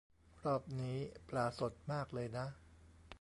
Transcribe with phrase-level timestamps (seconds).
[0.43, 0.97] รอบนี้
[1.27, 2.45] ปลาสดมากเลยนะ